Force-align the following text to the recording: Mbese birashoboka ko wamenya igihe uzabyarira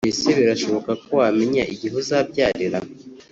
Mbese 0.05 0.27
birashoboka 0.39 0.91
ko 1.03 1.09
wamenya 1.19 1.63
igihe 1.73 1.93
uzabyarira 2.01 2.79